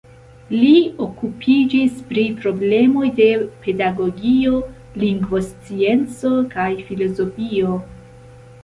[0.59, 0.69] Li
[1.07, 3.29] okupiĝis pri problemoj de
[3.67, 4.63] pedagogio,
[5.05, 7.81] lingvoscienco kaj filozofio.